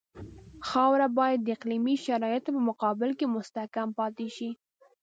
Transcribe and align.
خاوره 0.69 1.07
باید 1.17 1.39
د 1.43 1.47
اقلیمي 1.57 1.95
شرایطو 2.05 2.49
په 2.55 2.61
مقابل 2.69 3.09
کې 3.19 3.25
مستحکم 3.35 3.87
پاتې 3.99 4.27
شي 4.35 4.49